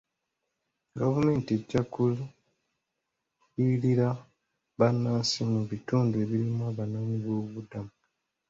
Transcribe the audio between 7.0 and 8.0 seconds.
boobubudamu.